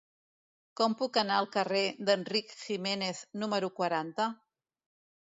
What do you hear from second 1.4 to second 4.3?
al carrer d'Enric Giménez número quaranta?